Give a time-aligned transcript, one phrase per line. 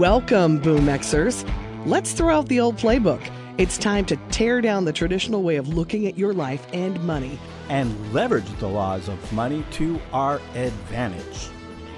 [0.00, 1.46] Welcome, Boom Xers.
[1.84, 3.20] Let's throw out the old playbook.
[3.58, 7.38] It's time to tear down the traditional way of looking at your life and money
[7.68, 11.50] and leverage the laws of money to our advantage.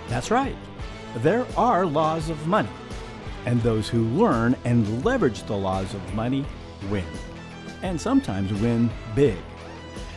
[0.08, 0.56] That's right,
[1.18, 2.68] there are laws of money,
[3.46, 6.44] and those who learn and leverage the laws of money
[6.90, 7.06] win,
[7.82, 9.38] and sometimes win big.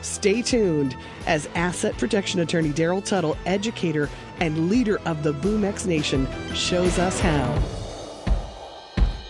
[0.02, 6.27] Stay tuned as asset protection attorney Daryl Tuttle, educator and leader of the BoomX Nation,
[6.53, 7.62] shows us how.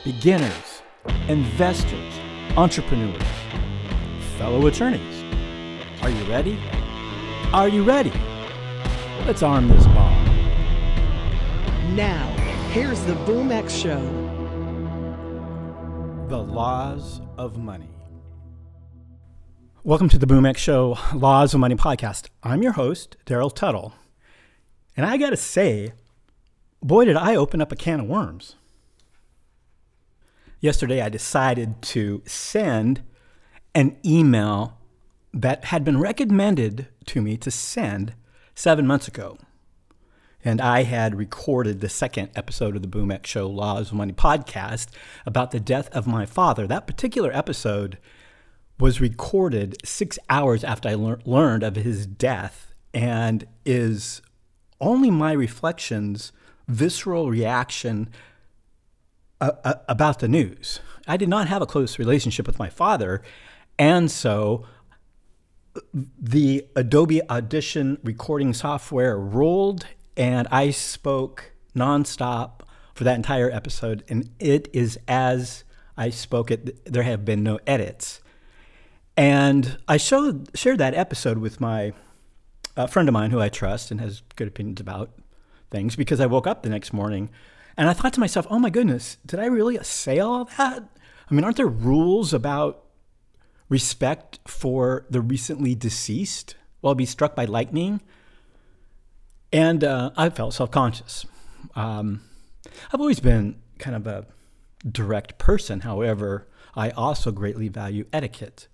[0.03, 0.81] Beginners,
[1.27, 2.13] investors,
[2.57, 3.21] entrepreneurs,
[4.37, 5.23] fellow attorneys,
[6.01, 6.59] are you ready?
[7.53, 8.13] Are you ready?
[9.25, 10.25] Let's arm this bomb.
[11.95, 12.27] Now,
[12.71, 14.01] here's the BoomX Show.
[16.27, 17.89] The Laws of Money.
[19.83, 22.29] Welcome to the BoomX Show Laws of Money podcast.
[22.43, 23.93] I'm your host, Daryl Tuttle.
[24.95, 25.93] And I got to say,
[26.81, 28.55] boy, did I open up a can of worms.
[30.59, 33.03] Yesterday, I decided to send
[33.73, 34.77] an email
[35.33, 38.13] that had been recommended to me to send
[38.55, 39.37] seven months ago.
[40.43, 44.87] And I had recorded the second episode of the BoomX Show Laws of Money podcast
[45.25, 46.67] about the death of my father.
[46.67, 47.97] That particular episode
[48.79, 54.21] was recorded six hours after I lear- learned of his death and is
[54.79, 56.31] only my reflections,
[56.67, 58.09] visceral reaction
[59.41, 60.79] uh, uh, about the news.
[61.07, 63.21] I did not have a close relationship with my father,
[63.77, 64.65] and so
[65.93, 72.61] the Adobe Audition recording software rolled, and I spoke nonstop
[72.93, 75.63] for that entire episode, and it is as
[75.97, 76.85] I spoke it.
[76.91, 78.21] There have been no edits.
[79.17, 81.93] And I showed shared that episode with my
[82.75, 85.11] a friend of mine who I trust and has good opinions about
[85.71, 87.29] things because I woke up the next morning
[87.77, 90.83] and I thought to myself, "Oh my goodness, did I really say all that?"
[91.29, 92.83] I mean, aren't there rules about
[93.67, 96.55] respect for the recently deceased?
[96.81, 98.01] Well, be struck by lightning,
[99.51, 101.25] and uh, I felt self-conscious.
[101.75, 102.21] Um,
[102.93, 104.27] I've always been kind of a
[104.89, 105.81] direct person.
[105.81, 108.67] However, I also greatly value etiquette.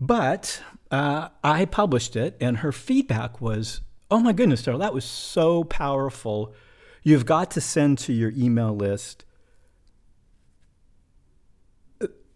[0.00, 3.80] But uh, I published it, and her feedback was,
[4.10, 6.54] "Oh my goodness, Daryl, that was so powerful.
[7.02, 9.24] You've got to send to your email list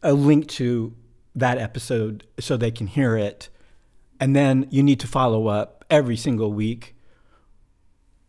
[0.03, 0.95] a link to
[1.35, 3.49] that episode so they can hear it,
[4.19, 6.95] and then you need to follow up every single week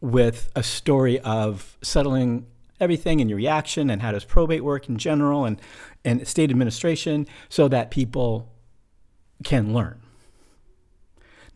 [0.01, 2.47] with a story of settling
[2.79, 5.61] everything and your reaction and how does probate work in general and
[6.03, 8.51] and state administration so that people
[9.43, 10.01] can learn.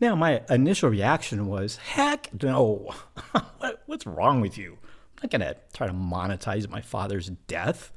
[0.00, 2.92] Now, my initial reaction was, heck no.
[3.86, 4.78] What's wrong with you?
[4.82, 7.92] I'm not going to try to monetize my father's death.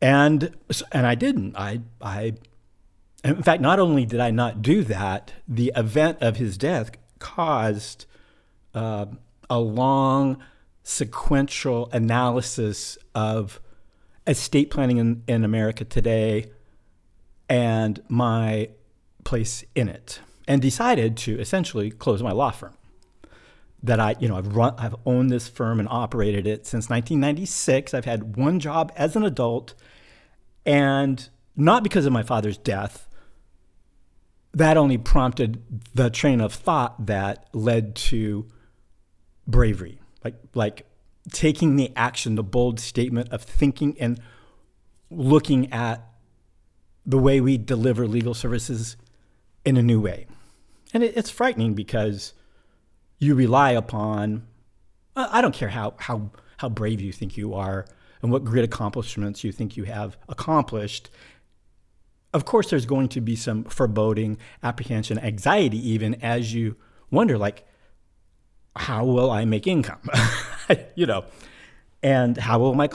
[0.00, 0.56] And,
[0.90, 1.56] and I didn't.
[1.56, 2.34] I, I,
[3.22, 8.06] in fact, not only did I not do that, the event of his death caused
[8.74, 9.06] uh,
[9.50, 10.42] a long
[10.82, 13.60] sequential analysis of
[14.26, 16.50] estate planning in, in America today,
[17.48, 18.68] and my
[19.24, 22.76] place in it and decided to essentially close my law firm
[23.82, 27.94] that I, you know, I've run, I've owned this firm and operated it since 1996.
[27.94, 29.74] I've had one job as an adult,
[30.64, 33.08] and not because of my father's death.
[34.54, 35.62] That only prompted
[35.94, 38.46] the train of thought that led to
[39.46, 40.86] bravery, like like
[41.30, 44.20] taking the action, the bold statement of thinking and
[45.10, 46.06] looking at
[47.04, 48.96] the way we deliver legal services
[49.64, 50.26] in a new way.
[50.94, 52.32] And it, it's frightening because
[53.18, 54.46] you rely upon,
[55.16, 57.86] I don't care how, how, how brave you think you are
[58.22, 61.10] and what great accomplishments you think you have accomplished.
[62.32, 66.76] Of course, there's going to be some foreboding, apprehension, anxiety, even as you
[67.10, 67.66] wonder, like,
[68.74, 70.00] how will I make income?
[70.94, 71.24] you know,
[72.02, 72.88] and how will my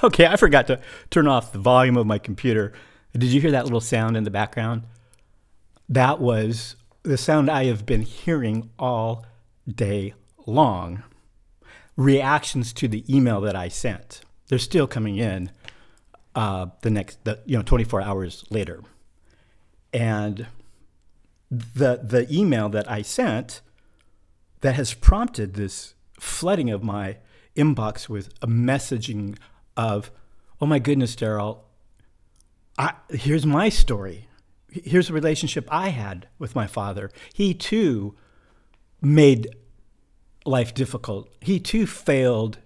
[0.04, 0.80] Okay, I forgot to
[1.10, 2.72] turn off the volume of my computer.
[3.12, 4.84] Did you hear that little sound in the background?
[5.90, 9.26] That was the sound I have been hearing all
[9.68, 10.14] day
[10.46, 11.02] long.
[11.96, 14.22] Reactions to the email that I sent.
[14.48, 15.50] They're still coming in
[16.34, 18.80] uh, the next, the, you know, 24 hours later.
[19.92, 20.46] And
[21.50, 23.60] the the email that I sent
[24.60, 27.16] that has prompted this flooding of my
[27.56, 29.36] inbox with a messaging
[29.80, 30.10] of,
[30.60, 31.60] oh my goodness, Daryl,
[33.08, 34.28] here's my story.
[34.70, 37.10] Here's the relationship I had with my father.
[37.32, 38.14] He too
[39.00, 39.48] made
[40.44, 41.32] life difficult.
[41.40, 42.58] He too failed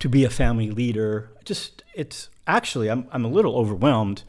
[0.00, 1.30] to be a family leader.
[1.44, 4.24] Just it's actually I'm I'm a little overwhelmed.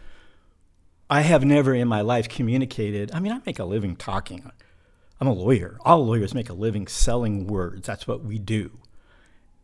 [1.10, 3.12] I have never in my life communicated.
[3.13, 4.51] I mean, I make a living talking.
[5.19, 5.77] I'm a lawyer.
[5.81, 7.88] All lawyers make a living selling words.
[7.88, 8.77] That's what we do.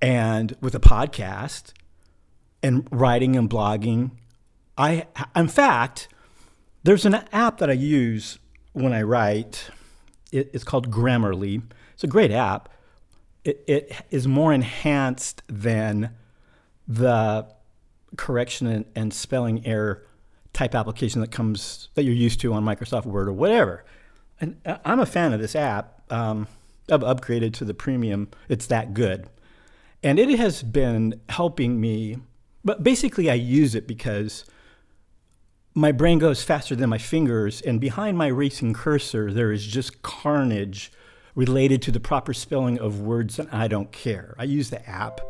[0.02, 1.74] And with a podcast
[2.66, 4.10] and writing and blogging,
[4.76, 6.08] I in fact,
[6.82, 8.40] there's an app that I use
[8.74, 9.70] when I write.
[10.32, 11.62] It, it's called Grammarly.
[11.94, 12.70] It's a great app.
[13.44, 16.16] It, it is more enhanced than
[16.88, 17.48] the
[18.18, 20.04] correction and, and spelling error
[20.52, 23.86] type application that comes that you're used to on Microsoft Word or whatever.
[24.42, 26.02] And I'm a fan of this app.
[26.12, 26.48] Um,
[26.92, 28.30] I've upgraded to the premium.
[28.50, 29.30] It's that good,
[30.02, 32.18] and it has been helping me.
[32.66, 34.44] But basically, I use it because
[35.76, 40.02] my brain goes faster than my fingers, and behind my racing cursor, there is just
[40.02, 40.92] carnage
[41.36, 44.36] related to the proper spelling of words, and I don't care.
[44.40, 45.22] I use the app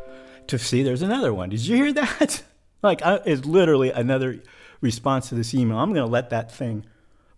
[0.47, 1.49] to see there's another one.
[1.49, 2.43] Did you hear that?
[2.81, 4.41] like, I, it's literally another
[4.79, 5.77] response to this email.
[5.77, 6.85] I'm going to let that thing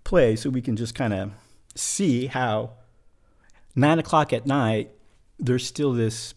[0.04, 1.32] play so we can just kind of
[1.76, 2.74] see how
[3.76, 4.92] nine o'clock at night,
[5.40, 6.34] there's still this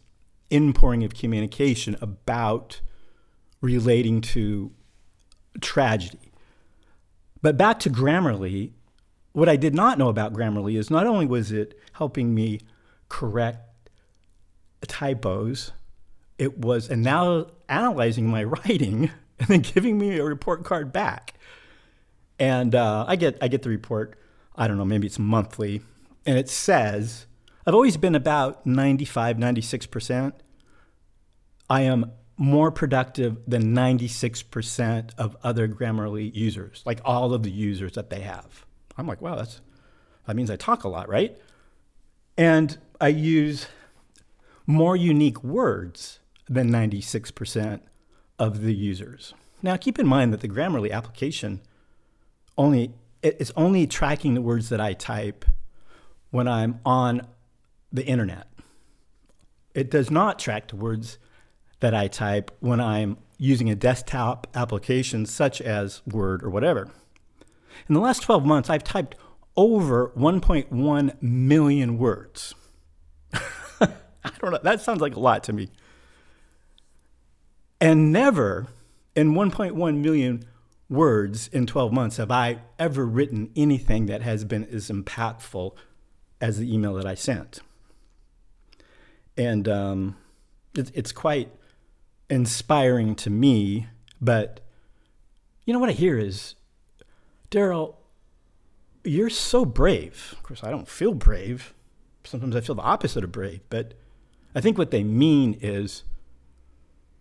[0.50, 2.80] inpouring of communication about
[3.60, 4.72] relating to
[5.60, 6.32] tragedy.
[7.42, 8.72] But back to Grammarly,
[9.32, 12.60] what I did not know about Grammarly is not only was it helping me
[13.08, 13.70] correct
[14.86, 15.72] typos,
[16.38, 21.34] it was and now analyzing my writing and then giving me a report card back.
[22.38, 24.18] And uh, I get I get the report.
[24.56, 25.82] I don't know, maybe it's monthly,
[26.26, 27.26] and it says
[27.66, 30.34] I've always been about 95, 96 percent.
[31.68, 37.92] I am more productive than 96% of other Grammarly users, like all of the users
[37.92, 38.64] that they have.
[38.96, 39.60] I'm like, wow, that's,
[40.26, 41.36] that means I talk a lot, right?
[42.38, 43.66] And I use
[44.66, 47.80] more unique words than 96%
[48.38, 49.34] of the users.
[49.62, 51.60] Now, keep in mind that the Grammarly application
[52.56, 55.44] only it's only tracking the words that I type
[56.30, 57.26] when I'm on
[57.92, 58.46] the internet.
[59.74, 61.18] It does not track the words
[61.80, 66.90] that I type when I'm using a desktop application such as Word or whatever.
[67.88, 69.16] In the last 12 months, I've typed
[69.56, 72.54] over 1.1 million words.
[73.32, 73.88] I
[74.40, 75.70] don't know, that sounds like a lot to me.
[77.80, 78.66] And never
[79.16, 80.44] in 1.1 million
[80.90, 85.72] words in 12 months have I ever written anything that has been as impactful
[86.40, 87.60] as the email that I sent.
[89.36, 90.16] And um,
[90.76, 91.50] it, it's quite
[92.30, 93.88] inspiring to me.
[94.20, 94.60] But
[95.66, 96.54] you know what I hear is,
[97.50, 97.96] Daryl,
[99.04, 100.30] you're so brave.
[100.32, 101.74] Of course, I don't feel brave.
[102.24, 103.60] Sometimes I feel the opposite of brave.
[103.68, 103.94] But
[104.54, 106.04] I think what they mean is,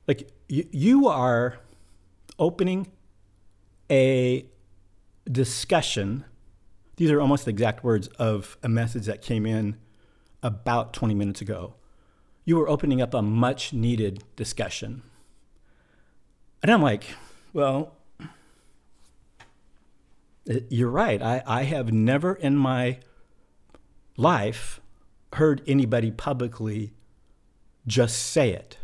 [0.08, 1.60] like, you, you are
[2.38, 2.88] opening
[3.90, 4.46] a
[5.30, 6.26] discussion.
[6.98, 9.78] These are almost the exact words of a message that came in
[10.42, 11.76] about 20 minutes ago
[12.50, 15.04] you were opening up a much needed discussion.
[16.64, 17.04] And I'm like,
[17.54, 17.94] well,
[20.50, 21.22] uh, you're right.
[21.22, 23.02] I, I have never in my
[24.18, 24.82] life
[25.34, 26.92] heard anybody publicly
[27.86, 28.80] just say it.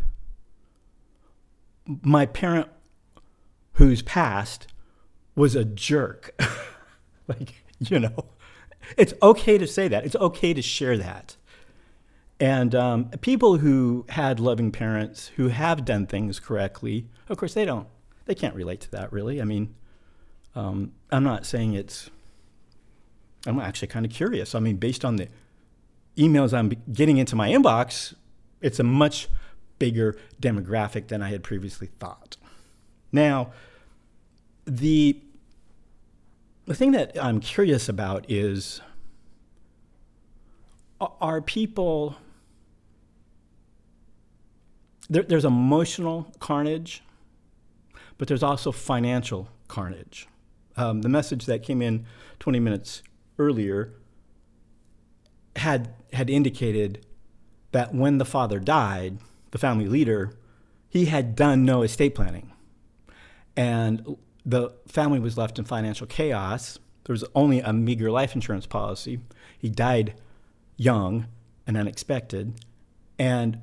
[2.04, 2.68] My parent,
[3.74, 4.68] who's passed,
[5.36, 6.40] was a jerk.
[7.28, 8.26] like, you know,
[8.96, 10.06] it's okay to say that.
[10.06, 11.36] It's okay to share that.
[12.40, 17.66] And um, people who had loving parents who have done things correctly, of course, they
[17.66, 17.88] don't,
[18.26, 19.42] they can't relate to that really.
[19.42, 19.74] I mean,
[20.54, 22.10] um, I'm not saying it's,
[23.46, 24.54] I'm actually kind of curious.
[24.54, 25.30] I mean, based on the
[26.18, 28.16] emails I'm getting into my inbox,
[28.62, 29.28] it's a much
[29.80, 32.38] bigger demographic than I had previously thought.
[33.12, 33.52] Now,
[34.66, 35.22] the
[36.66, 38.82] the thing that I'm curious about is
[41.00, 42.16] are people
[45.10, 47.04] there, there's emotional carnage,
[48.18, 50.28] but there's also financial carnage.
[50.78, 52.06] Um, the message that came in
[52.40, 53.02] 20 minutes
[53.40, 53.94] earlier
[55.56, 57.06] had had indicated
[57.72, 59.18] that when the father died,
[59.52, 60.34] the family leader,
[60.88, 62.52] he had done no estate planning,
[63.56, 66.80] and the family was left in financial chaos.
[67.06, 69.20] There was only a meager life insurance policy.
[69.58, 70.16] He died
[70.78, 71.28] young
[71.68, 72.54] and unexpected,
[73.18, 73.62] and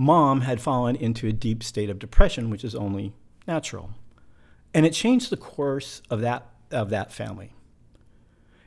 [0.00, 3.12] mom had fallen into a deep state of depression, which is only
[3.46, 3.90] natural.
[4.72, 7.52] And it changed the course of that, of that family.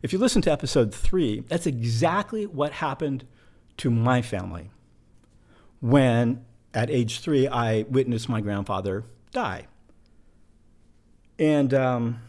[0.04, 3.26] If you listen to episode three, that's exactly what happened
[3.78, 4.70] to my family.
[5.84, 9.68] when at age three I witnessed my grandfather die.
[11.38, 12.22] And, um,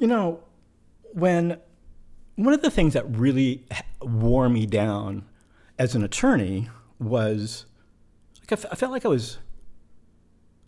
[0.00, 0.40] you know,
[1.12, 1.58] when
[2.34, 3.64] one of the things that really
[4.02, 5.24] wore me down
[5.78, 6.68] as an attorney
[7.04, 7.66] was
[8.40, 9.38] like I, f- I felt like I was.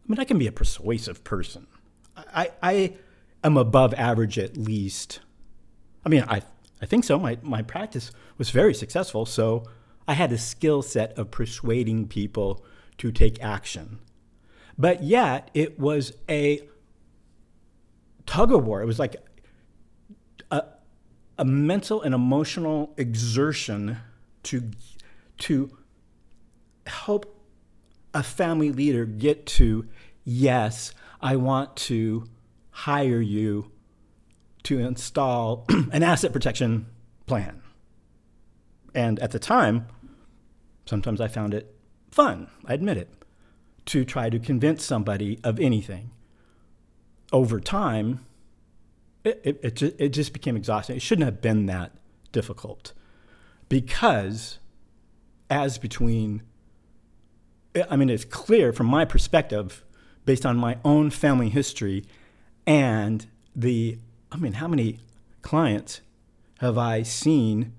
[0.04, 1.66] I mean, I can be a persuasive person.
[2.16, 2.94] I, I
[3.42, 5.20] am above average at least.
[6.04, 6.42] I mean, I
[6.80, 7.18] I think so.
[7.18, 9.64] My my practice was very successful, so
[10.08, 12.64] I had a skill set of persuading people
[12.98, 13.98] to take action.
[14.78, 16.60] But yet, it was a
[18.26, 18.82] tug of war.
[18.82, 19.16] It was like
[20.50, 20.64] a,
[21.38, 23.98] a mental and emotional exertion
[24.44, 24.70] to,
[25.38, 25.76] to
[26.86, 27.36] help
[28.14, 29.86] a family leader get to,
[30.24, 32.26] yes, I want to
[32.70, 33.70] hire you
[34.64, 36.86] to install an asset protection
[37.26, 37.62] plan.
[38.94, 39.86] And at the time,
[40.86, 41.74] sometimes I found it
[42.10, 43.10] fun, I admit it,
[43.86, 46.10] to try to convince somebody of anything.
[47.32, 48.24] Over time,
[49.24, 50.96] it, it, it, just, it just became exhausting.
[50.96, 51.92] It shouldn't have been that
[52.32, 52.92] difficult
[53.68, 54.58] because,
[55.50, 56.42] as between,
[57.90, 59.84] I mean, it's clear from my perspective,
[60.24, 62.04] based on my own family history
[62.66, 63.98] and the,
[64.32, 64.98] I mean, how many
[65.42, 66.00] clients
[66.58, 67.72] have I seen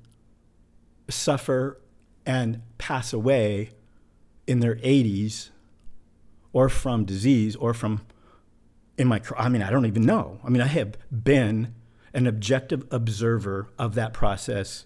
[1.09, 1.79] suffer
[2.25, 3.71] and pass away
[4.45, 5.49] in their 80s
[6.53, 8.01] or from disease or from
[8.97, 10.39] in my I mean I don't even know.
[10.43, 11.75] I mean I have been
[12.13, 14.85] an objective observer of that process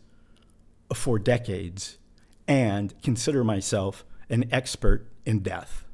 [0.93, 1.97] for decades
[2.47, 5.85] and consider myself an expert in death.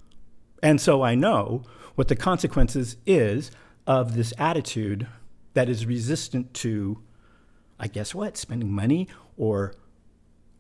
[0.63, 1.63] And so I know
[1.95, 3.51] what the consequences is
[3.85, 5.07] of this attitude
[5.53, 7.01] that is resistant to
[7.79, 9.75] I guess what spending money or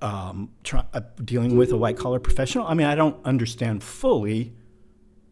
[0.01, 2.67] um, try, uh, dealing with a white collar professional.
[2.67, 4.53] I mean, I don't understand fully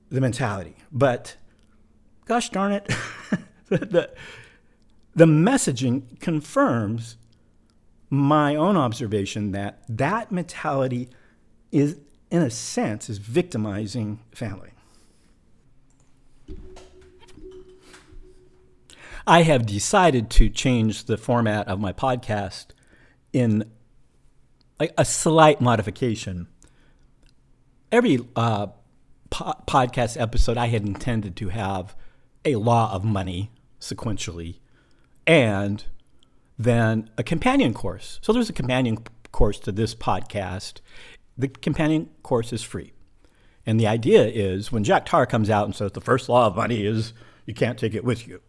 [0.09, 1.37] the mentality, but
[2.25, 2.87] gosh darn it,
[3.67, 4.09] the,
[5.15, 7.17] the messaging confirms
[8.09, 11.09] my own observation that that mentality
[11.71, 11.97] is,
[12.31, 14.71] in a sense, is victimizing family.
[19.27, 22.67] I have decided to change the format of my podcast
[23.33, 23.71] in
[24.79, 26.47] a, slight modification.
[27.91, 28.67] Every uh,
[29.29, 31.95] po- podcast episode, I had intended to have
[32.43, 34.59] a law of money sequentially,
[35.25, 35.83] and
[36.57, 38.19] then a companion course.
[38.21, 38.99] So there's a companion
[39.31, 40.81] course to this podcast.
[41.37, 42.93] The companion course is free.
[43.65, 46.55] And the idea is when Jack Tar comes out and says the first law of
[46.55, 47.13] money is
[47.45, 48.41] you can't take it with you.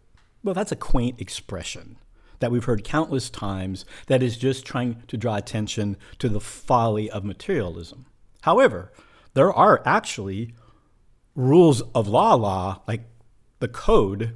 [0.43, 1.97] Well, that's a quaint expression
[2.39, 7.09] that we've heard countless times that is just trying to draw attention to the folly
[7.09, 8.05] of materialism.
[8.41, 8.91] However,
[9.33, 10.53] there are actually
[11.35, 13.03] rules of law law, like
[13.59, 14.35] the code,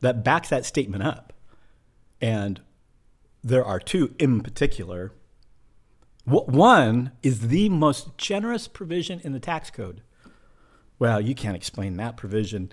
[0.00, 1.32] that backs that statement up.
[2.20, 2.60] And
[3.42, 5.12] there are two in particular.
[6.24, 10.02] One is the most generous provision in the tax code.
[10.98, 12.72] Well, you can't explain that provision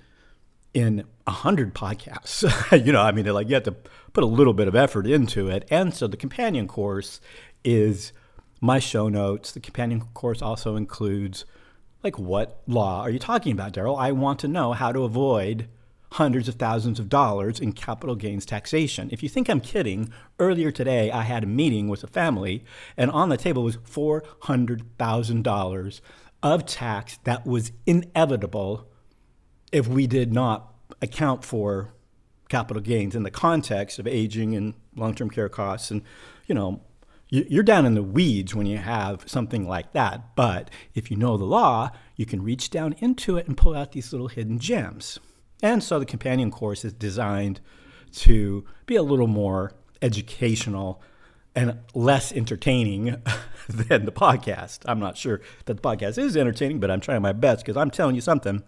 [0.74, 2.44] in a hundred podcasts.
[2.86, 3.76] you know, I mean, like you have to
[4.14, 5.68] put a little bit of effort into it.
[5.72, 7.20] And so the companion course
[7.64, 8.14] is
[8.62, 9.52] my show notes.
[9.52, 11.46] The companion course also includes
[12.04, 14.00] like what law are you talking about, Daryl?
[14.00, 15.68] I want to know how to avoid
[16.14, 19.10] hundreds of thousands of dollars in capital gains taxation.
[19.12, 22.66] If you think I'm kidding, earlier today I had a meeting with a family
[22.98, 26.02] and on the table was $400,000
[26.42, 28.88] of tax that was inevitable
[29.72, 31.94] if we did not account for
[32.50, 36.02] capital gains in the context of aging and long-term care costs and
[36.48, 36.82] you know
[37.32, 41.38] you're down in the weeds when you have something like that but if you know
[41.38, 45.20] the law you can reach down into it and pull out these little hidden gems
[45.62, 47.60] and so the companion course is designed
[48.12, 51.02] to be a little more educational
[51.56, 53.06] and less entertaining
[53.70, 54.80] than the podcast.
[54.86, 57.92] I'm not sure that the podcast is entertaining, but I'm trying my best because I'm
[57.92, 58.64] telling you something.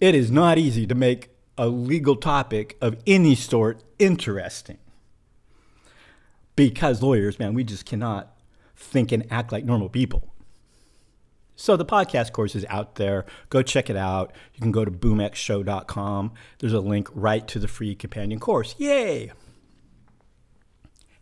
[0.00, 4.78] It is not easy to make a legal topic of any sort interesting.
[6.56, 8.36] Because lawyers, man, we just cannot
[8.76, 10.33] think and act like normal people.
[11.56, 13.24] So the podcast course is out there.
[13.48, 14.32] Go check it out.
[14.54, 16.32] You can go to boomxshow.com.
[16.58, 18.74] There's a link right to the free companion course.
[18.78, 19.30] Yay!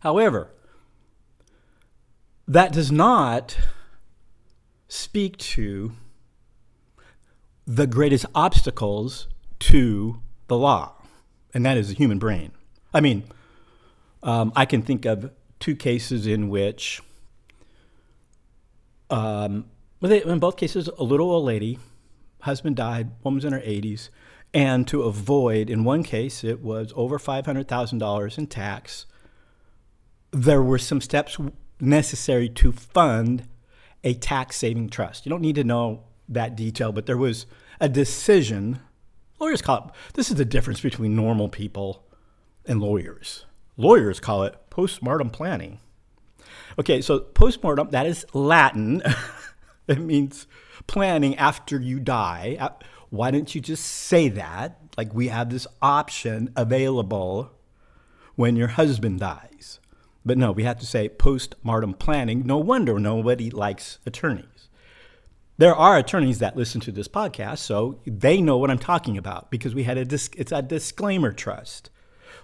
[0.00, 0.50] However,
[2.48, 3.56] that does not
[4.88, 5.92] speak to
[7.66, 9.28] the greatest obstacles
[9.60, 10.94] to the law,
[11.54, 12.52] and that is the human brain.
[12.92, 13.22] I mean,
[14.22, 17.00] um, I can think of two cases in which
[19.10, 19.66] Um,
[20.10, 21.78] in both cases, a little old lady,
[22.40, 24.08] husband died, woman's in her 80s,
[24.52, 29.06] and to avoid, in one case, it was over $500,000 in tax.
[30.32, 31.38] There were some steps
[31.80, 33.48] necessary to fund
[34.04, 35.24] a tax saving trust.
[35.24, 37.46] You don't need to know that detail, but there was
[37.80, 38.80] a decision.
[39.38, 42.04] Lawyers call it, this is the difference between normal people
[42.66, 43.46] and lawyers.
[43.76, 45.80] Lawyers call it postmortem planning.
[46.78, 49.02] Okay, so postmortem, that is Latin.
[49.88, 50.46] it means
[50.86, 52.56] planning after you die.
[52.58, 52.70] Uh,
[53.10, 54.78] why don't you just say that?
[54.96, 57.52] Like we have this option available
[58.36, 59.80] when your husband dies.
[60.24, 62.46] But no, we have to say postmortem planning.
[62.46, 64.68] No wonder nobody likes attorneys.
[65.58, 69.50] There are attorneys that listen to this podcast, so they know what I'm talking about
[69.50, 71.90] because we had a dis- it's a disclaimer trust.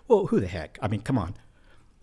[0.06, 0.78] Well, who the heck?
[0.82, 1.36] I mean, come on.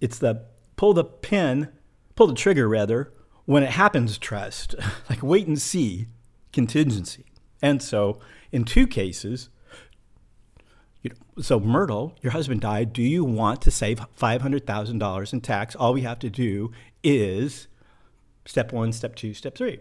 [0.02, 1.70] It's the pull the pin,
[2.16, 3.14] pull the trigger rather,
[3.46, 4.76] when it happens trust,
[5.10, 6.08] like wait and see
[6.52, 7.26] contingency.
[7.62, 8.20] And so
[8.52, 9.50] in two cases,
[11.02, 12.94] you know, so Myrtle, your husband died.
[12.94, 15.76] Do you want to save $500,000 in tax?
[15.76, 16.72] All we have to do
[17.04, 17.68] is
[18.46, 19.80] step one, step two, step three.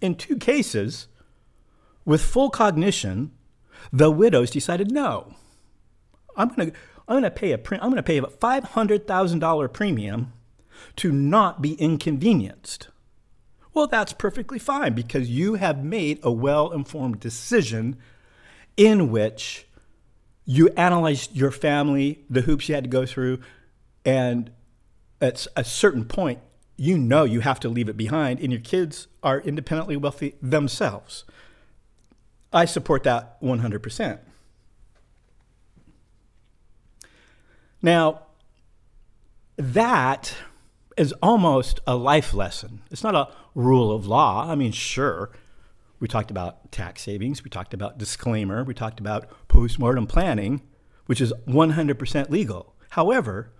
[0.00, 1.08] In two cases,
[2.04, 3.32] with full cognition,
[3.92, 5.34] the widows decided no.
[6.36, 9.72] I'm going to I'm going to pay a pre- I'm going to pay a $500,000
[9.72, 10.32] premium
[10.96, 12.88] to not be inconvenienced.
[13.72, 17.96] Well, that's perfectly fine because you have made a well-informed decision
[18.76, 19.66] in which
[20.44, 23.40] you analyzed your family, the hoops you had to go through,
[24.04, 24.50] and
[25.20, 26.40] at a certain point,
[26.76, 31.24] you know you have to leave it behind, and your kids are independently wealthy themselves.
[32.52, 34.18] I support that 100%.
[37.80, 38.22] Now,
[39.56, 40.36] that
[40.96, 42.82] is almost a life lesson.
[42.90, 44.50] It's not a rule of law.
[44.50, 45.30] I mean, sure,
[46.00, 50.62] we talked about tax savings, we talked about disclaimer, we talked about postmortem planning,
[51.06, 52.74] which is 100% legal.
[52.90, 53.52] However,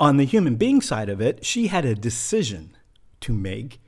[0.00, 2.76] on the human being side of it, she had a decision
[3.20, 3.80] to make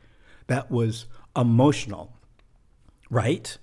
[0.46, 2.16] that was emotional,
[3.10, 3.58] right?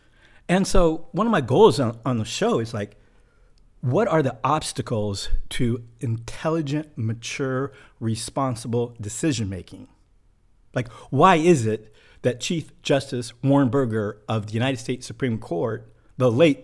[0.50, 2.98] And so, one of my goals on, on the show is like,
[3.84, 9.90] what are the obstacles to intelligent, mature, responsible decision making?
[10.74, 15.94] Like, why is it that Chief Justice Warren Burger of the United States Supreme Court,
[16.18, 16.64] the late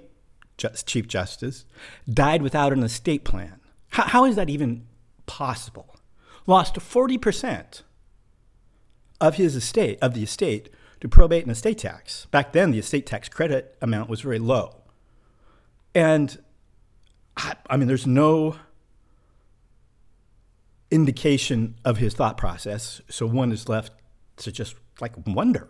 [0.58, 1.66] Just Chief Justice,
[2.10, 3.60] died without an estate plan?
[3.90, 4.88] How, how is that even
[5.26, 5.98] possible?
[6.48, 7.82] Lost 40%
[9.20, 10.70] of his estate, of the estate,
[11.02, 12.28] to probate and estate tax.
[12.32, 14.84] Back then, the estate tax credit amount was very low.
[15.94, 16.38] And
[17.70, 18.56] I mean, there's no
[20.92, 23.02] indication of his thought process.
[23.10, 23.94] So one is left
[24.38, 25.70] to just like wonder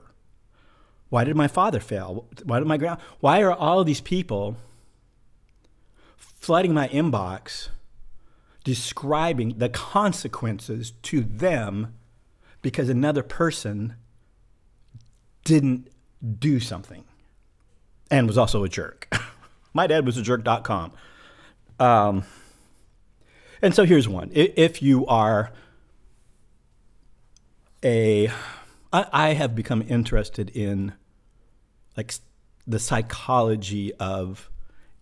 [1.10, 2.28] why did my father fail?
[2.44, 3.00] Why did my grand?
[3.20, 4.58] Why are all these people
[6.18, 7.70] flooding my inbox,
[8.64, 11.96] describing the consequences to them
[12.62, 13.96] because another person
[15.44, 15.88] didn't
[16.40, 17.06] do something
[18.12, 19.12] and was also a jerk?
[19.74, 20.94] my dad was a jerk.com.
[21.80, 22.24] Um,
[23.62, 24.32] and so here's one.
[24.34, 25.52] If you are
[27.84, 28.28] a,
[28.92, 30.94] I, I have become interested in
[31.96, 32.14] like
[32.68, 34.50] the psychology of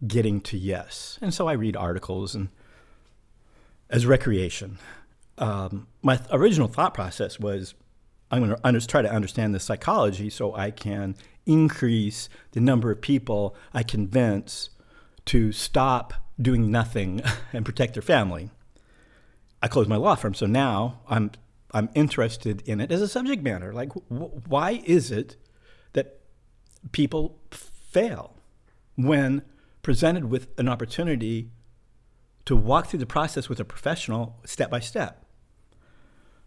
[0.06, 1.18] getting to yes.
[1.22, 2.50] And so I read articles and
[3.90, 4.78] as recreation.
[5.38, 7.76] Um, my th- original thought process was
[8.32, 12.92] I'm going to under- try to understand the psychology so I can increase the number
[12.92, 14.70] of people I convince
[15.26, 17.22] to stop doing nothing
[17.54, 18.50] and protect their family.
[19.62, 21.32] I closed my law firm, so now I'm
[21.72, 23.74] I'm interested in it as a subject matter.
[23.74, 25.36] Like, wh- why is it
[25.94, 26.20] that
[26.92, 28.36] people fail
[28.96, 29.42] when
[29.82, 31.50] presented with an opportunity
[32.46, 35.26] to walk through the process with a professional step by step?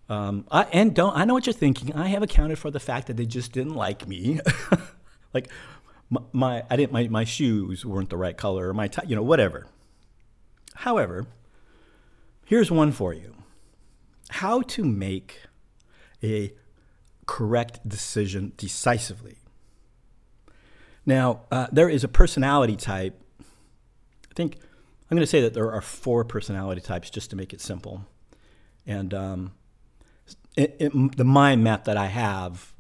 [0.09, 1.95] Um, I, and don't I know what you're thinking?
[1.95, 4.41] I have accounted for the fact that they just didn't like me.
[5.35, 5.49] like
[6.09, 9.15] my, my, I didn't my, my shoes weren't the right color or my tie, you
[9.15, 9.67] know whatever.
[10.81, 11.27] However,
[12.47, 13.35] here's one for you
[14.31, 15.43] how to make
[16.23, 16.55] a
[17.27, 19.37] correct decision decisively.
[21.05, 23.21] Now, uh, there is a personality type.
[23.41, 24.57] I think
[25.11, 28.07] I'm going to say that there are four personality types just to make it simple.
[28.87, 29.53] And um,
[30.57, 32.73] it, it, the mind map that I have,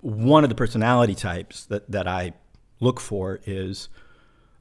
[0.00, 2.32] one of the personality types that, that I
[2.80, 3.90] look for is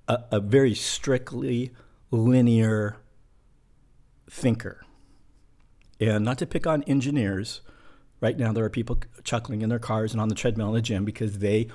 [0.10, 1.72] a, a very strictly
[2.16, 2.98] linear
[4.30, 4.86] thinker.
[6.00, 7.62] And not to pick on engineers,
[8.22, 10.82] Right now, there are people chuckling in their cars and on the treadmill in the
[10.82, 11.68] gym because they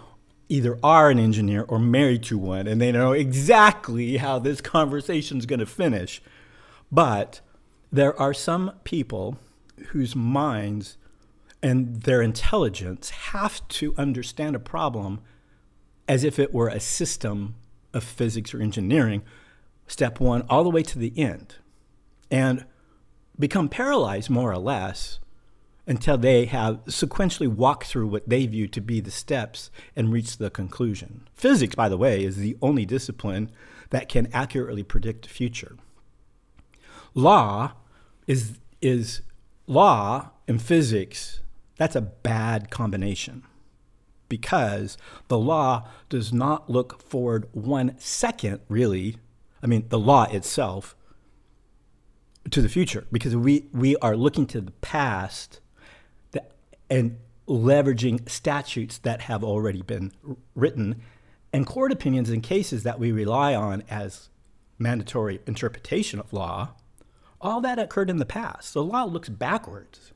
[0.48, 5.38] either are an engineer or married to one and they know exactly how this conversation
[5.38, 6.22] is going to finish.
[6.90, 7.40] But
[7.92, 9.38] there are some people
[9.90, 10.96] whose minds
[11.62, 15.20] and their intelligence have to understand a problem
[16.09, 17.55] as if it were a system
[17.92, 19.22] of physics or engineering,
[19.90, 21.57] step one, all the way to the end,
[22.31, 22.64] and
[23.38, 25.18] become paralyzed more or less
[25.87, 30.37] until they have sequentially walked through what they view to be the steps and reach
[30.37, 31.26] the conclusion.
[31.35, 33.50] Physics, by the way, is the only discipline
[33.90, 35.76] that can accurately predict the future.
[37.14, 37.72] Law
[38.29, 39.22] is, is
[39.66, 41.40] law and physics,
[41.76, 43.42] that's a bad combination
[44.29, 44.96] because
[45.29, 49.16] the law does not look forward one second, really.
[49.62, 50.96] I mean, the law itself
[52.51, 55.61] to the future because we, we are looking to the past
[56.88, 60.12] and leveraging statutes that have already been
[60.55, 61.03] written
[61.53, 64.29] and court opinions in cases that we rely on as
[64.79, 66.70] mandatory interpretation of law,
[67.40, 68.75] all that occurred in the past.
[68.75, 70.12] The law looks backwards.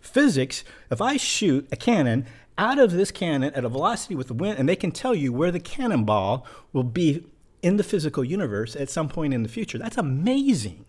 [0.00, 4.34] Physics, if I shoot a cannon out of this cannon at a velocity with the
[4.34, 7.26] wind, and they can tell you where the cannonball will be
[7.64, 10.84] in the physical universe at some point in the future, that's amazing.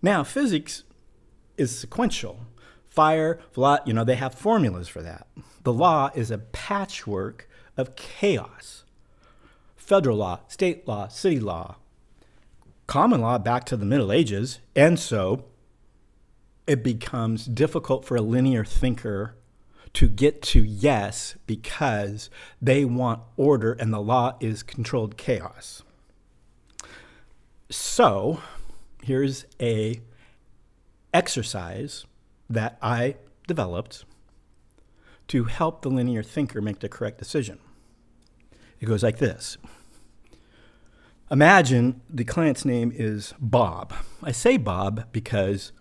[0.00, 0.82] Now, physics
[1.58, 2.46] is sequential
[2.88, 5.26] fire, flood, you know, they have formulas for that.
[5.62, 8.84] The law is a patchwork of chaos.
[9.76, 11.76] Federal law, state law, city law,
[12.86, 15.44] common law back to the Middle Ages, and so
[16.66, 19.36] it becomes difficult for a linear thinker
[19.94, 25.82] to get to yes because they want order and the law is controlled chaos.
[27.70, 28.40] So,
[29.02, 30.00] here's a
[31.12, 32.06] exercise
[32.48, 34.04] that I developed
[35.28, 37.58] to help the linear thinker make the correct decision.
[38.80, 39.56] It goes like this
[41.30, 43.94] Imagine the client's name is Bob.
[44.22, 45.72] I say Bob because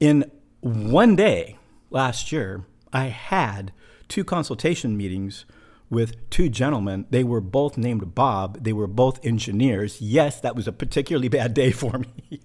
[0.00, 1.58] in one day
[1.90, 3.72] last year, I had
[4.08, 5.44] two consultation meetings
[5.90, 7.06] with two gentlemen.
[7.10, 8.62] They were both named Bob.
[8.62, 10.00] They were both engineers.
[10.00, 12.40] Yes, that was a particularly bad day for me.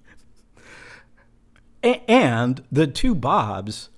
[2.07, 3.89] and the two Bobs,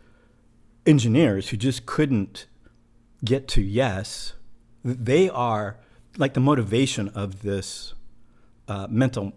[0.86, 2.48] engineers who just couldn't
[3.24, 4.34] get to yes,
[4.84, 5.78] they are
[6.18, 7.94] like the motivation of this
[8.68, 9.32] uh, mental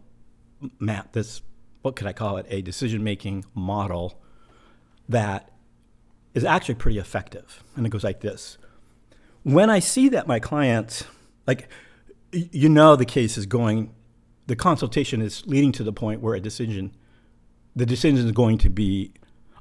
[0.80, 1.42] map, this,
[1.82, 4.20] what could I call it, a decision making model
[5.08, 5.53] that
[6.34, 7.62] is actually pretty effective.
[7.76, 8.58] And it goes like this
[9.42, 11.06] When I see that my client,
[11.46, 11.68] like,
[12.32, 13.94] you know, the case is going,
[14.46, 16.92] the consultation is leading to the point where a decision
[17.76, 19.12] the decision is going to be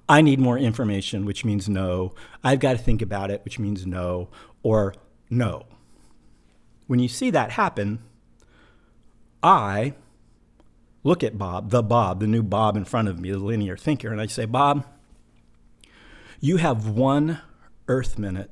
[0.07, 2.13] I need more information, which means no.
[2.43, 4.29] I've got to think about it, which means no,
[4.61, 4.93] or
[5.29, 5.65] no.
[6.87, 7.99] When you see that happen,
[9.41, 9.93] I
[11.03, 14.11] look at Bob, the Bob, the new Bob in front of me, the linear thinker,
[14.11, 14.85] and I say, Bob,
[16.43, 17.39] you have one
[17.87, 18.51] earth minute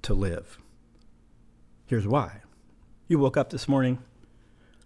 [0.00, 0.58] to live.
[1.84, 2.40] Here's why.
[3.08, 3.98] You woke up this morning,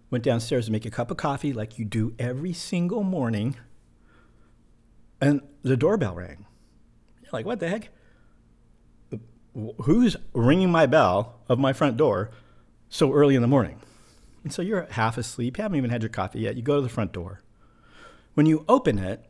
[0.09, 3.55] went downstairs to make a cup of coffee like you do every single morning
[5.21, 6.45] and the doorbell rang.
[7.21, 7.87] You're like, what the heck?
[9.83, 12.31] Who's ringing my bell of my front door
[12.89, 13.79] so early in the morning?
[14.43, 16.57] And so you're half asleep, you haven't even had your coffee yet.
[16.57, 17.43] You go to the front door.
[18.33, 19.25] When you open it,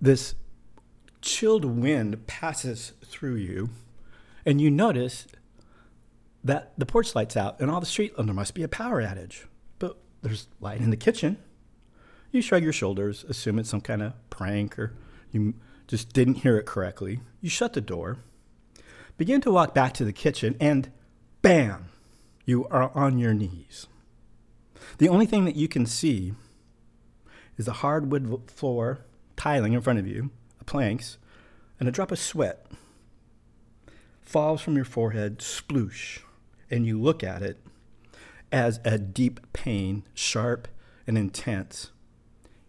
[0.00, 0.34] this
[1.24, 3.70] chilled wind passes through you,
[4.44, 5.26] and you notice
[6.42, 9.02] that the porch light's out and all the street, and there must be a power
[9.02, 9.44] outage.
[9.78, 11.38] But there's light in the kitchen
[12.34, 14.92] you shrug your shoulders, assume it's some kind of prank or
[15.30, 15.54] you
[15.86, 17.20] just didn't hear it correctly.
[17.40, 18.18] You shut the door,
[19.16, 20.90] begin to walk back to the kitchen, and
[21.42, 21.90] bam,
[22.44, 23.86] you are on your knees.
[24.98, 26.34] The only thing that you can see
[27.56, 29.04] is the hardwood floor
[29.36, 30.30] tiling in front of you,
[30.66, 31.18] planks,
[31.78, 32.66] and a drop of sweat
[34.20, 36.20] falls from your forehead, sploosh,
[36.70, 37.58] and you look at it
[38.50, 40.68] as a deep pain, sharp
[41.06, 41.90] and intense,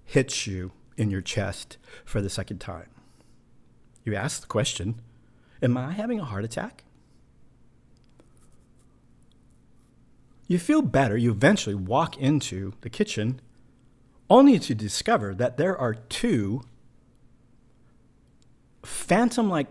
[0.03, 2.89] hits you in your chest for the second time.
[4.03, 5.01] You ask the question
[5.62, 6.84] Am I having a heart attack?
[10.47, 11.17] You feel better.
[11.17, 13.39] You eventually walk into the kitchen
[14.29, 16.62] only to discover that there are two
[18.86, 19.67] phantom like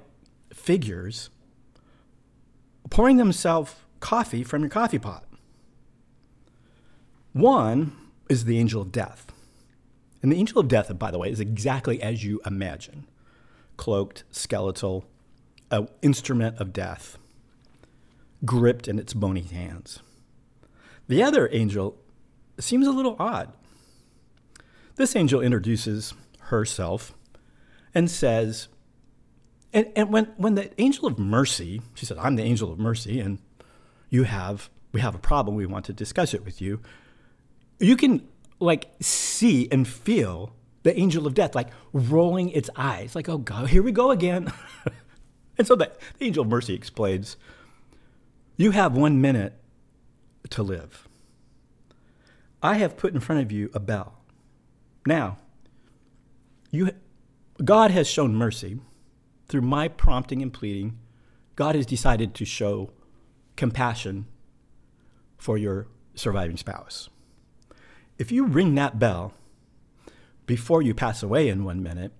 [0.53, 1.31] figures
[2.91, 5.25] pouring themselves coffee from your coffee pot.
[7.33, 7.97] One
[8.29, 9.27] is the angel of death.
[10.23, 13.07] And the angel of death, by the way, is exactly as you imagine.
[13.77, 15.05] cloaked, skeletal,
[15.71, 17.19] an instrument of death,
[18.45, 20.01] gripped in its bony hands.
[21.09, 21.97] The other angel
[22.59, 23.53] seems a little odd.
[24.97, 27.15] This angel introduces herself
[27.95, 28.69] and says,
[29.75, 33.19] and, and when, when the angel of mercy, she said, I'm the angel of mercy,
[33.19, 33.39] and
[34.09, 36.81] you have, we have a problem, we want to discuss it with you.
[37.81, 38.27] You can
[38.61, 43.69] like see and feel the angel of death like rolling its eyes, like, oh God,
[43.69, 44.53] here we go again.
[45.59, 47.37] and so the, the angel of mercy explains,
[48.57, 49.55] you have one minute
[50.51, 51.09] to live.
[52.63, 54.21] I have put in front of you a bell.
[55.05, 55.39] Now,
[56.71, 56.93] you,
[57.63, 58.79] God has shown mercy
[59.55, 60.99] through my prompting and pleading.
[61.55, 62.91] God has decided to show
[63.55, 64.27] compassion
[65.39, 65.87] for your
[66.17, 67.09] surviving spouse.
[68.19, 69.33] If you ring that bell
[70.45, 72.11] before you pass away in one minute,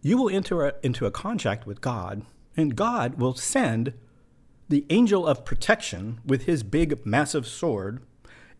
[0.00, 2.22] you will enter a, into a contract with God,
[2.56, 3.92] and God will send
[4.66, 8.02] the angel of protection with his big, massive sword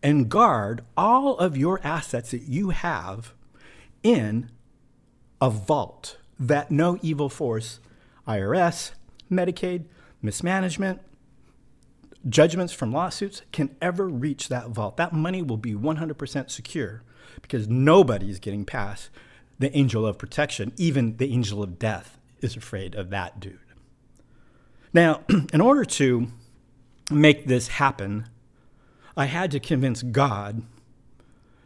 [0.03, 3.33] and guard all of your assets that you have
[4.03, 4.51] in
[5.41, 7.79] a vault that no evil force,
[8.27, 8.91] IRS,
[9.31, 9.85] Medicaid,
[10.21, 11.01] mismanagement,
[12.27, 14.97] judgments from lawsuits can ever reach that vault.
[14.97, 17.03] That money will be 100% secure
[17.41, 19.09] because nobody is getting past
[19.57, 20.73] the angel of protection.
[20.77, 23.59] Even the angel of death is afraid of that dude.
[24.93, 25.21] Now,
[25.53, 26.27] in order to
[27.11, 28.27] make this happen,
[29.15, 30.63] I had to convince God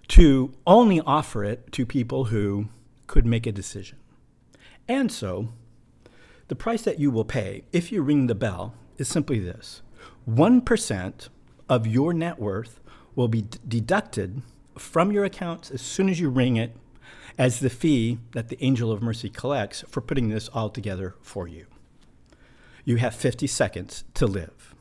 [0.09, 2.67] to only offer it to people who
[3.07, 3.97] could make a decision.
[4.87, 5.49] And so,
[6.47, 9.81] the price that you will pay if you ring the bell is simply this
[10.29, 11.29] 1%
[11.69, 12.79] of your net worth
[13.15, 14.41] will be d- deducted
[14.77, 16.75] from your accounts as soon as you ring it
[17.37, 21.47] as the fee that the angel of mercy collects for putting this all together for
[21.47, 21.65] you.
[22.85, 24.75] You have 50 seconds to live.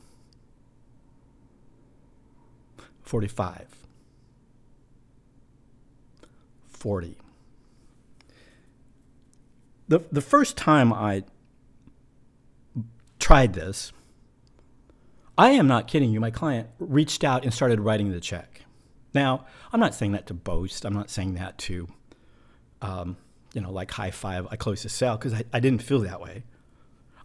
[3.01, 3.67] 45.
[6.67, 7.17] 40.
[9.93, 11.23] The, the first time I
[13.19, 13.93] tried this,
[15.37, 16.19] I am not kidding you.
[16.19, 18.61] My client reached out and started writing the check.
[19.13, 20.83] Now, I'm not saying that to boast.
[20.83, 21.89] I'm not saying that to,
[22.81, 23.17] um,
[23.53, 26.19] you know, like high five, I closed the sale, because I, I didn't feel that
[26.19, 26.43] way.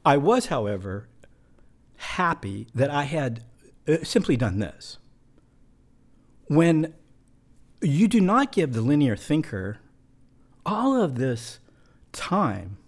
[0.04, 1.08] I was, however,
[1.96, 3.44] happy that I had
[3.88, 4.98] uh, simply done this.
[6.48, 6.92] When
[7.80, 9.78] you do not give the linear thinker
[10.66, 11.60] all of this
[12.12, 12.78] time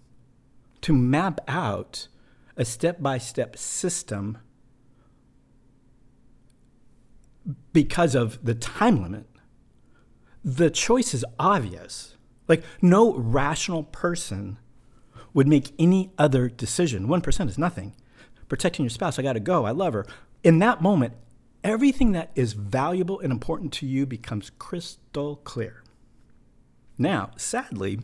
[0.81, 2.07] to map out
[2.57, 4.37] a step by step system
[7.73, 9.25] because of the time limit,
[10.43, 12.17] the choice is obvious.
[12.47, 14.59] Like, no rational person
[15.33, 17.07] would make any other decision.
[17.07, 17.95] 1% is nothing.
[18.49, 20.05] Protecting your spouse, I got to go, I love her.
[20.43, 21.13] In that moment,
[21.63, 25.83] everything that is valuable and important to you becomes crystal clear.
[26.97, 28.01] Now, sadly,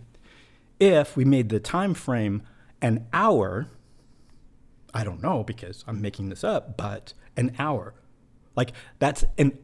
[0.80, 2.44] if we made the time frame
[2.82, 3.68] an hour,
[4.94, 7.94] I don't know because I'm making this up, but an hour
[8.58, 9.58] like that's an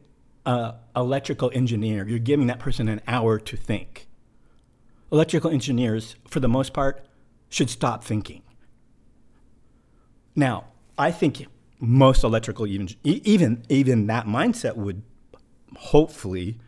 [0.46, 2.08] uh, electrical engineer.
[2.08, 4.06] You're giving that person an hour to think.
[5.12, 7.04] Electrical engineers, for the most part,
[7.50, 8.42] should stop thinking.
[10.34, 11.46] Now, I think
[11.78, 15.02] most electrical even even even that mindset would
[15.76, 16.58] hopefully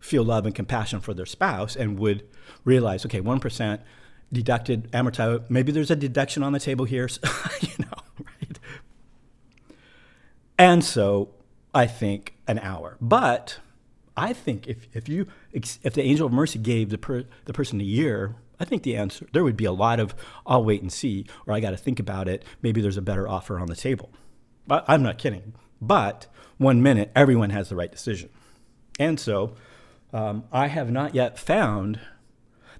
[0.00, 2.26] feel love and compassion for their spouse and would
[2.64, 3.80] realize, okay, one percent
[4.32, 5.48] deducted, amortized.
[5.48, 7.08] Maybe there's a deduction on the table here,
[7.60, 8.58] you know, right?
[10.58, 11.30] And so
[11.74, 12.96] I think, an hour.
[13.00, 13.60] But
[14.16, 17.80] I think if, if you if the angel of mercy gave the per, the person
[17.80, 20.14] a year, I think the answer there would be a lot of
[20.46, 22.44] I'll wait and see, or I got to think about it.
[22.62, 24.10] Maybe there's a better offer on the table.
[24.66, 25.54] But I'm not kidding.
[25.80, 26.26] But
[26.58, 28.30] one minute, everyone has the right decision,
[28.98, 29.54] and so
[30.12, 32.00] um, I have not yet found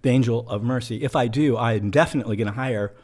[0.03, 1.03] the angel of mercy.
[1.03, 2.95] If I do, I'm definitely going to hire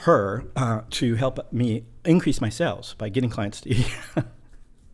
[0.00, 3.70] her uh, to help me increase my sales by getting clients to.
[3.74, 3.94] Eat.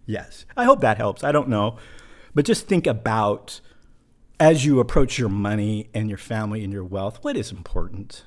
[0.06, 0.46] yes.
[0.56, 1.24] I hope that helps.
[1.24, 1.76] I don't know.
[2.34, 3.60] But just think about
[4.40, 8.24] as you approach your money and your family and your wealth, what is important?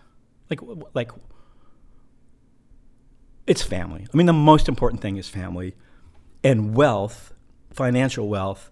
[0.49, 0.59] Like
[0.93, 1.11] like
[3.47, 4.05] it's family.
[4.13, 5.75] I mean the most important thing is family.
[6.43, 7.33] And wealth,
[7.71, 8.69] financial wealth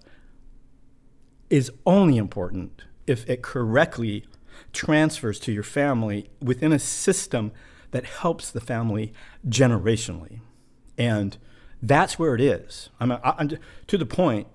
[1.54, 4.26] is only important if it correctly
[4.72, 7.52] transfers to your family within a system
[7.92, 9.14] that helps the family
[9.48, 10.40] generationally.
[10.98, 11.38] And
[11.80, 12.90] that's where it is.
[13.00, 13.52] I'm, I'm,
[13.86, 14.48] to the point.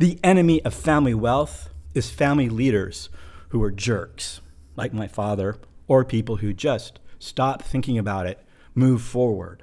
[0.00, 3.08] The enemy of family wealth is family leaders
[3.50, 4.40] who are jerks,
[4.74, 8.40] like my father or people who just stop thinking about it,
[8.74, 9.62] move forward.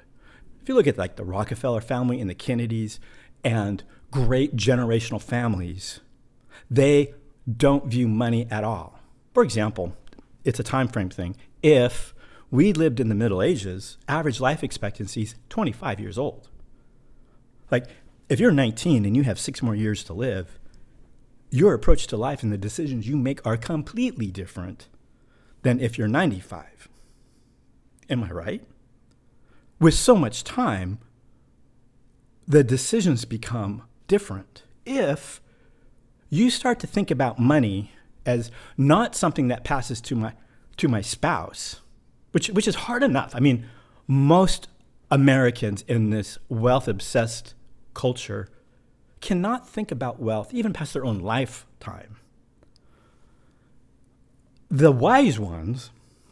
[0.62, 2.98] If you look at like the Rockefeller family and the Kennedys
[3.44, 6.00] and great generational families,
[6.70, 7.14] they
[7.56, 8.98] don't view money at all.
[9.34, 9.96] For example,
[10.44, 11.36] it's a time frame thing.
[11.62, 12.14] If
[12.50, 16.48] we lived in the Middle Ages, average life expectancy is 25 years old.
[17.70, 17.86] Like,
[18.28, 20.58] if you're 19 and you have six more years to live,
[21.50, 24.88] your approach to life and the decisions you make are completely different
[25.62, 26.88] than if you're 95.
[28.08, 28.64] Am I right?
[29.78, 30.98] With so much time,
[32.46, 34.62] the decisions become different.
[34.84, 35.40] If
[36.30, 37.92] you start to think about money
[38.24, 40.32] as not something that passes to my
[40.76, 41.80] to my spouse,
[42.32, 43.34] which which is hard enough.
[43.34, 43.66] I mean,
[44.06, 44.68] most
[45.10, 47.54] Americans in this wealth obsessed
[47.92, 48.48] culture
[49.20, 52.16] cannot think about wealth even past their own lifetime.
[54.70, 55.90] The wise ones,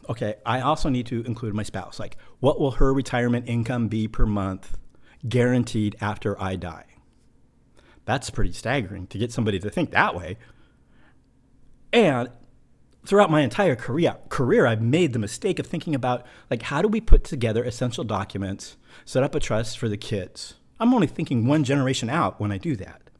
[0.09, 1.99] okay, I also need to include my spouse.
[1.99, 4.77] Like, what will her retirement income be per month
[5.27, 6.85] guaranteed after I die?
[8.09, 10.37] That's pretty staggering to get somebody to think that way.
[11.93, 12.31] And
[13.05, 16.87] throughout my entire career, career, I've made the mistake of thinking about like how do
[16.87, 20.55] we put together essential documents, set up a trust for the kids.
[20.79, 23.11] I'm only thinking one generation out when I do that.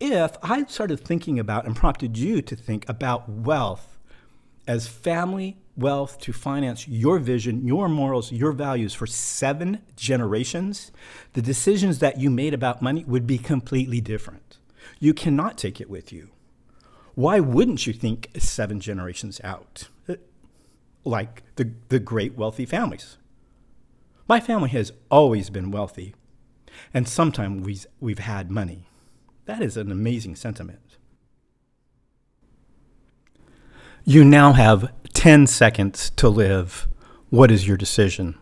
[0.00, 3.98] If I started thinking about and prompted you to think about wealth
[4.66, 10.92] as family wealth to finance your vision, your morals, your values for seven generations,
[11.32, 14.58] the decisions that you made about money would be completely different.
[15.00, 16.30] You cannot take it with you
[17.14, 19.88] why wouldn't you think seven generations out?
[21.04, 23.18] Like the, the great wealthy families.
[24.28, 26.14] My family has always been wealthy,
[26.94, 28.86] and sometimes we've, we've had money.
[29.46, 30.96] That is an amazing sentiment.
[34.04, 36.88] You now have 10 seconds to live.
[37.30, 38.38] What is your decision?